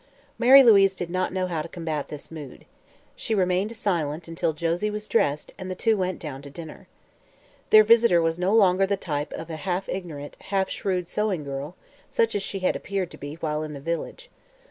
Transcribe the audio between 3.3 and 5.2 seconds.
remained silent until Josie was